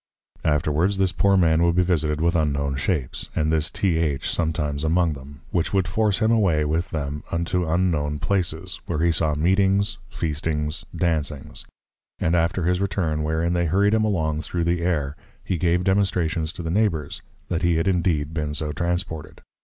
[0.43, 3.99] Afterwards, this poor Man would be visited with unknown shapes, and this T.
[3.99, 4.27] H.
[4.31, 9.11] sometimes among them; which would force him away with them, unto unknown Places, where he
[9.11, 11.65] saw Meetings, Feastings, Dancings;
[12.17, 16.51] and after his return, wherein they hurried him along through the Air, he gave Demonstrations
[16.53, 19.43] to the Neighbours, that he had indeed been so transported.